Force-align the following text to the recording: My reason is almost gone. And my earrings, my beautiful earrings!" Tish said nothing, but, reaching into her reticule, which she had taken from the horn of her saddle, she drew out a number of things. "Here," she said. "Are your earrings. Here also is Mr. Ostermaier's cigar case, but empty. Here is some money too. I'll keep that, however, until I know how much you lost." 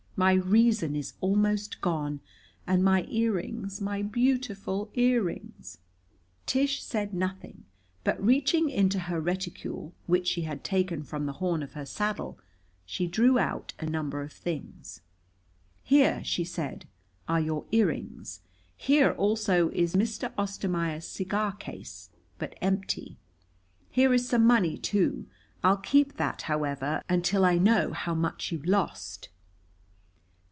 My 0.17 0.33
reason 0.33 0.95
is 0.95 1.13
almost 1.19 1.81
gone. 1.81 2.19
And 2.67 2.83
my 2.83 3.05
earrings, 3.09 3.81
my 3.81 4.03
beautiful 4.03 4.91
earrings!" 4.93 5.79
Tish 6.45 6.83
said 6.83 7.11
nothing, 7.11 7.63
but, 8.03 8.23
reaching 8.23 8.69
into 8.69 8.99
her 8.99 9.19
reticule, 9.19 9.95
which 10.05 10.27
she 10.27 10.43
had 10.43 10.63
taken 10.63 11.01
from 11.01 11.25
the 11.25 11.31
horn 11.41 11.63
of 11.63 11.73
her 11.73 11.87
saddle, 11.87 12.37
she 12.85 13.07
drew 13.07 13.39
out 13.39 13.73
a 13.79 13.87
number 13.87 14.21
of 14.21 14.31
things. 14.31 15.01
"Here," 15.81 16.23
she 16.23 16.43
said. 16.43 16.85
"Are 17.27 17.41
your 17.41 17.65
earrings. 17.71 18.41
Here 18.77 19.13
also 19.13 19.69
is 19.69 19.95
Mr. 19.95 20.31
Ostermaier's 20.37 21.07
cigar 21.07 21.53
case, 21.53 22.11
but 22.37 22.53
empty. 22.61 23.17
Here 23.89 24.13
is 24.13 24.29
some 24.29 24.45
money 24.45 24.77
too. 24.77 25.25
I'll 25.63 25.77
keep 25.77 26.17
that, 26.17 26.43
however, 26.43 27.01
until 27.09 27.43
I 27.43 27.57
know 27.57 27.93
how 27.93 28.13
much 28.13 28.51
you 28.51 28.59
lost." 28.63 29.29